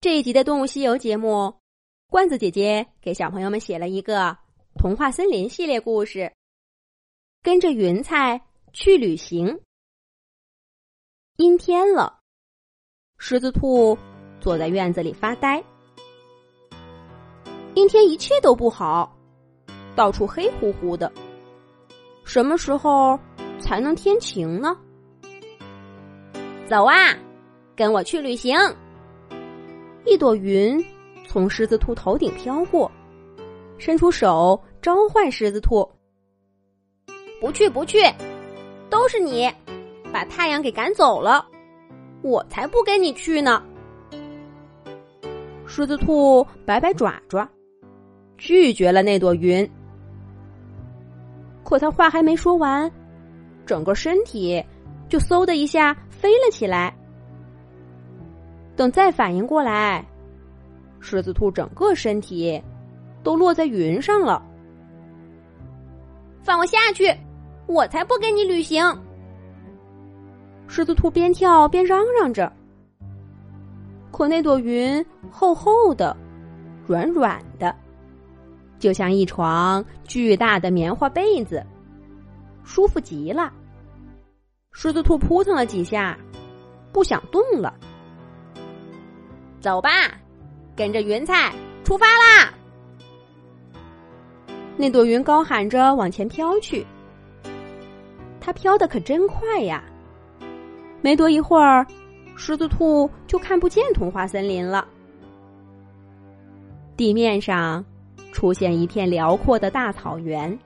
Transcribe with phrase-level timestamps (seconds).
[0.00, 1.54] 这一集的《动物西游》节目，
[2.08, 4.34] 罐子姐姐给小朋友们写了一个
[4.78, 6.32] 童话森林系列故事。
[7.42, 8.40] 跟着云彩
[8.72, 9.60] 去旅行。
[11.36, 12.18] 阴天了，
[13.18, 13.98] 狮子兔
[14.40, 15.62] 坐在院子里发呆。
[17.74, 19.14] 阴天一切都不好，
[19.94, 21.12] 到处黑乎乎的。
[22.24, 23.20] 什么时候
[23.58, 24.74] 才能天晴呢？
[26.66, 27.14] 走啊，
[27.76, 28.56] 跟我去旅行。
[30.10, 30.84] 一朵云
[31.24, 32.90] 从狮子兔头顶飘过，
[33.78, 35.88] 伸出手召唤狮子兔。
[37.40, 37.98] 不去不去，
[38.90, 39.48] 都是你
[40.12, 41.46] 把太阳给赶走了，
[42.22, 43.62] 我才不跟你去呢。
[45.64, 47.48] 狮子兔摆摆爪爪，
[48.36, 49.64] 拒绝了那朵云。
[51.62, 52.90] 可他话还没说完，
[53.64, 54.60] 整个身体
[55.08, 56.92] 就嗖的一下飞了起来。
[58.80, 60.02] 等再反应过来，
[61.00, 62.58] 狮子兔整个身体
[63.22, 64.42] 都落在云上了。
[66.40, 67.14] 放我下去，
[67.66, 68.82] 我才不跟你旅行！
[70.66, 72.50] 狮子兔边跳边嚷嚷着。
[74.10, 76.16] 可那朵云厚厚的、
[76.86, 77.76] 软软的，
[78.78, 81.62] 就像一床巨大的棉花被子，
[82.64, 83.52] 舒服极了。
[84.72, 86.18] 狮子兔扑腾了几下，
[86.94, 87.74] 不想动了。
[89.60, 89.90] 走吧，
[90.74, 91.52] 跟着云彩
[91.84, 92.54] 出发啦！
[94.76, 96.86] 那朵云高喊着往前飘去，
[98.40, 99.84] 它飘得可真快呀！
[101.02, 101.86] 没多一会儿，
[102.36, 104.88] 狮子兔就看不见童话森林了。
[106.96, 107.84] 地面上
[108.32, 110.58] 出现一片辽阔的大草原，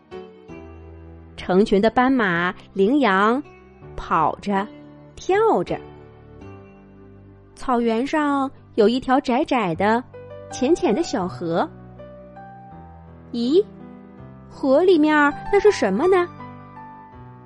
[1.36, 3.42] 成群的斑马、羚羊
[3.96, 4.64] 跑着、
[5.16, 5.76] 跳着，
[7.56, 8.48] 草原上。
[8.74, 10.02] 有一条窄窄的、
[10.50, 11.68] 浅浅的小河。
[13.32, 13.64] 咦，
[14.48, 15.14] 河里面
[15.52, 16.26] 那是什么呢？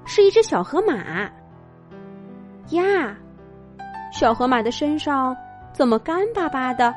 [0.05, 0.95] 是一只小河马。
[2.71, 3.17] 呀，
[4.13, 5.37] 小河马的身上
[5.73, 6.95] 怎么干巴巴的？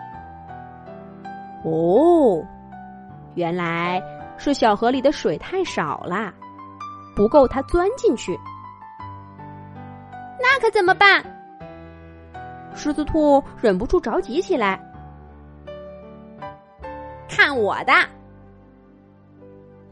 [1.66, 2.42] 哦，
[3.36, 4.02] 原来
[4.38, 6.34] 是小河里的水太少了，
[7.16, 8.38] 不够它钻进去。
[10.40, 11.24] 那可怎么办？
[12.74, 14.80] 狮子兔忍不住着急起来，
[17.30, 17.94] 看我的！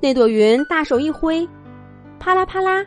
[0.02, 1.48] 那朵云大手一挥，
[2.20, 2.86] 啪啦啪啦，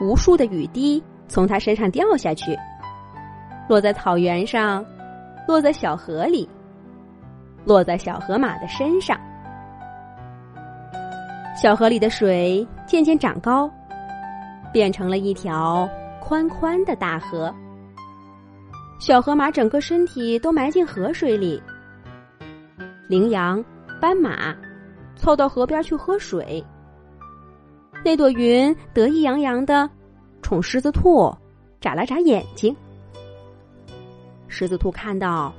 [0.00, 2.56] 无数的雨滴从它身上掉下去，
[3.68, 4.84] 落在草原上，
[5.48, 6.48] 落在小河里，
[7.64, 9.18] 落在小河马的身上。
[11.60, 13.68] 小河里的水渐渐长高，
[14.72, 15.88] 变成了一条
[16.20, 17.52] 宽宽的大河。
[19.00, 21.60] 小河马整个身体都埋进河水里，
[23.08, 23.64] 羚羊、
[23.98, 24.54] 斑马
[25.16, 26.62] 凑到河边去喝水。
[28.04, 29.88] 那朵云得意洋洋的
[30.42, 31.34] 冲狮子兔
[31.80, 32.76] 眨了眨眼睛。
[34.48, 35.50] 狮子兔看到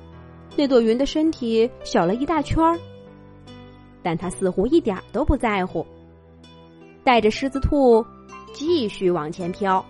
[0.56, 2.78] 那朵云的身体小了一大圈儿，
[4.04, 5.84] 但他似乎一点都不在乎，
[7.04, 8.06] 带着狮子兔
[8.54, 9.84] 继续往前飘。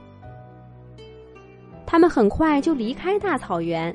[1.92, 3.94] 他们很快就离开大草原，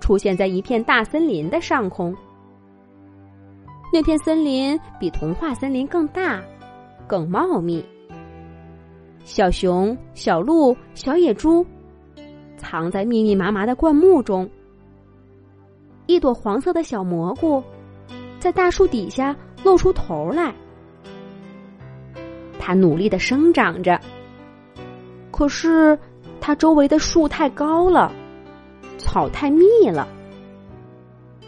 [0.00, 2.16] 出现在一片大森林的上空。
[3.92, 6.42] 那片森林比童话森林更大，
[7.06, 7.84] 更茂密。
[9.24, 11.66] 小熊、小鹿、小野猪
[12.56, 14.48] 藏在密密麻麻的灌木中。
[16.06, 17.62] 一朵黄色的小蘑菇
[18.38, 20.54] 在大树底下露出头来，
[22.58, 24.00] 它努力的生长着，
[25.30, 25.98] 可是。
[26.40, 28.12] 它周围的树太高了，
[28.98, 30.08] 草太密了，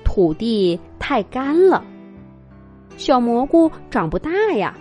[0.05, 1.83] 土地太干了，
[2.97, 4.77] 小蘑菇长不大呀。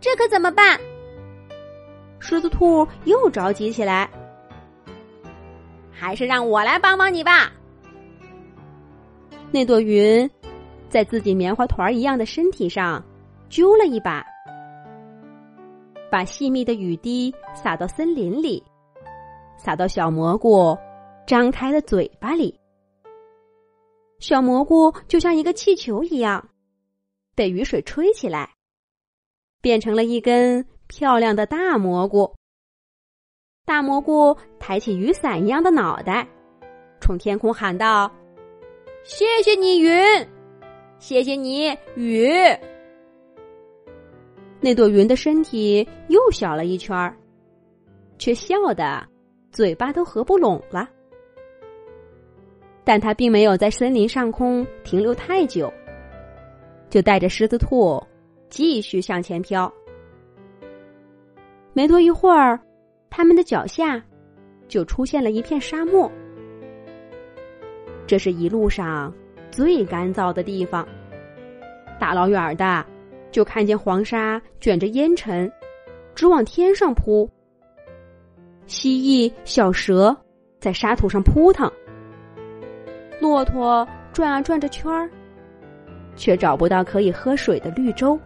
[0.00, 0.80] 这可怎么办？
[2.18, 4.08] 狮子兔又着急起来。
[5.92, 7.52] 还是让我来帮帮你吧。
[9.50, 10.28] 那朵云
[10.88, 13.04] 在自己棉花团一样的身体上
[13.50, 14.24] 揪了一把。
[16.10, 18.62] 把细密的雨滴洒到森林里，
[19.56, 20.76] 洒到小蘑菇
[21.26, 22.58] 张开的嘴巴里。
[24.18, 26.48] 小蘑菇就像一个气球一样，
[27.34, 28.50] 被雨水吹起来，
[29.62, 32.34] 变成了一根漂亮的大蘑菇。
[33.64, 36.26] 大蘑菇抬起雨伞一样的脑袋，
[37.00, 38.10] 冲天空喊道
[39.04, 40.28] ：“谢谢你，云！
[40.98, 42.28] 谢谢你，雨！”
[44.60, 47.16] 那朵云的身体又小了一圈儿，
[48.18, 49.06] 却笑得
[49.50, 50.88] 嘴巴都合不拢了。
[52.84, 55.72] 但他并没有在森林上空停留太久，
[56.88, 58.02] 就带着狮子兔
[58.48, 59.72] 继续向前飘。
[61.72, 62.58] 没多一会儿，
[63.08, 64.02] 他们的脚下
[64.66, 66.10] 就出现了一片沙漠。
[68.06, 69.14] 这是一路上
[69.50, 70.86] 最干燥的地方。
[71.98, 72.84] 大老远的，
[73.30, 75.50] 就看见黄沙卷着烟尘，
[76.14, 77.30] 直往天上扑。
[78.66, 80.16] 蜥蜴、小蛇
[80.60, 81.70] 在沙土上扑腾，
[83.20, 85.10] 骆驼转啊转着圈儿，
[86.16, 88.18] 却找不到可以喝水的绿洲。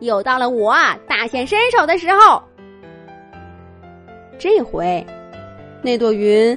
[0.00, 0.74] 又到了我
[1.08, 2.42] 大显身手的时候。
[4.38, 5.04] 这回，
[5.82, 6.56] 那朵云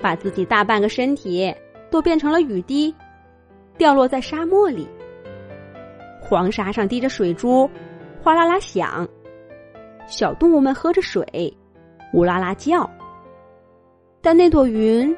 [0.00, 1.54] 把自己大半个身体
[1.90, 2.94] 都变成了雨滴。
[3.76, 4.88] 掉落在沙漠里，
[6.20, 7.68] 黄沙上滴着水珠，
[8.22, 9.08] 哗啦啦响。
[10.06, 11.24] 小动物们喝着水，
[12.12, 12.88] 呜啦啦叫。
[14.20, 15.16] 但那朵云，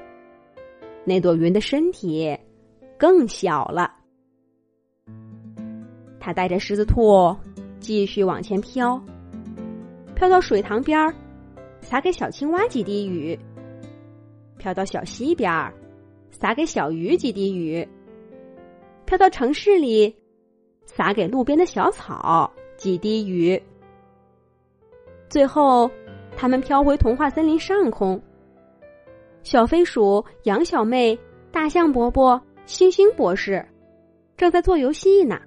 [1.05, 2.37] 那朵云的身体
[2.99, 3.93] 更小了。
[6.21, 7.35] 它带着狮子兔
[7.79, 9.01] 继续往前飘，
[10.15, 11.15] 飘到水塘边儿，
[11.81, 13.35] 洒给小青蛙几滴雨；
[14.59, 15.73] 飘到小溪边儿，
[16.31, 17.89] 洒给小鱼几滴雨。
[19.07, 20.15] 飘到城市里，
[20.93, 23.61] 洒给路边的小草几滴雨。
[25.29, 25.89] 最后，
[26.37, 28.21] 他们飘回童话森林上空。
[29.45, 31.17] 小飞鼠、羊小妹、
[31.53, 33.65] 大象伯伯、星星博士
[34.37, 35.41] 正在做游戏呢。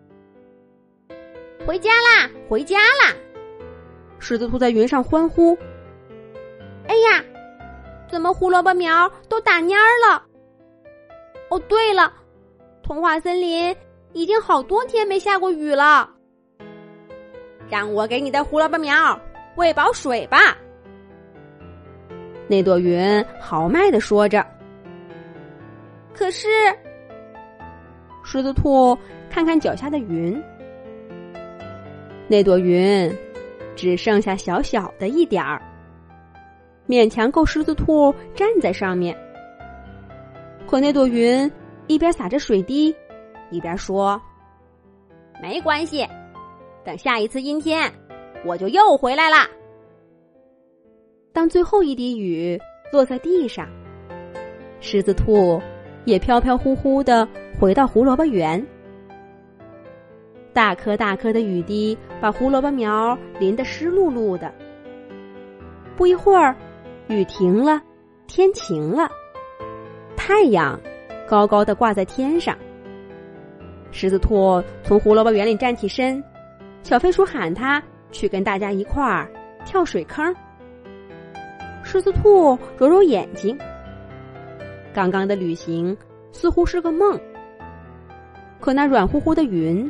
[1.67, 2.29] 回家啦！
[2.49, 3.13] 回家啦！
[4.19, 5.57] 狮子兔在云上欢呼
[6.87, 7.23] ：“哎呀，
[8.09, 10.23] 怎么胡萝卜苗都打蔫儿了？
[11.49, 12.13] 哦，对了。”
[12.81, 13.75] 童话森林
[14.13, 16.07] 已经好多天没下过雨了，
[17.67, 19.19] 让我给你的胡萝卜苗
[19.55, 20.55] 喂饱水吧。
[22.47, 24.45] 那朵云豪迈的说着。
[26.13, 26.47] 可是，
[28.23, 28.95] 狮子兔
[29.29, 30.39] 看看脚下的云，
[32.27, 33.11] 那朵云
[33.75, 35.59] 只剩下小小的一点儿，
[36.87, 39.17] 勉强够狮子兔站在上面。
[40.67, 41.51] 可那朵云。
[41.87, 42.95] 一边撒着水滴，
[43.53, 44.19] 一边说
[45.41, 46.07] ：“没关系，
[46.83, 47.91] 等下一次阴天，
[48.43, 49.47] 我就又回来啦。”
[51.31, 52.59] 当最后一滴雨
[52.91, 53.67] 落在地上，
[54.79, 55.61] 狮子兔
[56.05, 57.27] 也飘飘忽忽的
[57.59, 58.65] 回到胡萝卜园。
[60.51, 64.53] 大颗大颗的雨滴把胡萝卜苗淋得湿漉漉的。
[65.95, 66.55] 不一会儿，
[67.07, 67.81] 雨停了，
[68.25, 69.09] 天晴了，
[70.15, 70.79] 太阳。
[71.25, 72.55] 高高的挂在天上。
[73.93, 76.21] 狮子兔从胡萝卜园里站起身，
[76.81, 77.81] 小飞鼠喊他
[78.11, 79.31] 去跟大家一块儿
[79.65, 80.35] 跳水坑。
[81.83, 83.57] 狮子兔揉揉眼睛，
[84.93, 85.95] 刚刚的旅行
[86.31, 87.19] 似乎是个梦。
[88.59, 89.89] 可那软乎乎的云，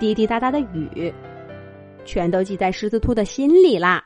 [0.00, 1.12] 滴滴答答的雨，
[2.04, 4.00] 全都记在狮子兔的心里啦。